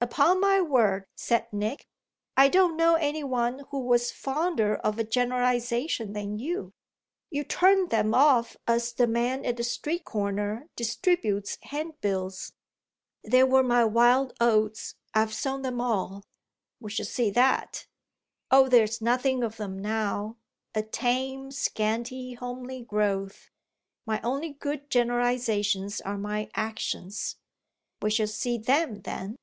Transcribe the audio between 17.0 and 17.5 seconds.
see